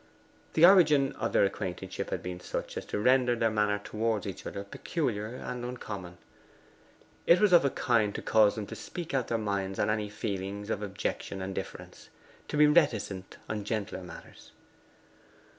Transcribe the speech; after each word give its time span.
The 0.55 0.65
origin 0.65 1.11
of 1.17 1.31
their 1.31 1.45
acquaintanceship 1.45 2.09
had 2.09 2.23
been 2.23 2.39
such 2.39 2.75
as 2.75 2.85
to 2.85 2.97
render 2.97 3.35
their 3.35 3.51
manner 3.51 3.77
towards 3.77 4.25
each 4.25 4.47
other 4.47 4.63
peculiar 4.63 5.27
and 5.27 5.63
uncommon. 5.63 6.17
It 7.27 7.39
was 7.39 7.53
of 7.53 7.63
a 7.65 7.69
kind 7.69 8.15
to 8.15 8.21
cause 8.23 8.55
them 8.55 8.65
to 8.65 8.75
speak 8.75 9.13
out 9.13 9.27
their 9.27 9.37
minds 9.37 9.77
on 9.77 9.91
any 9.91 10.09
feelings 10.09 10.71
of 10.71 10.81
objection 10.81 11.39
and 11.39 11.53
difference: 11.53 12.09
to 12.47 12.57
be 12.57 12.65
reticent 12.65 13.37
on 13.47 13.63
gentler 13.63 14.01
matters. 14.01 14.53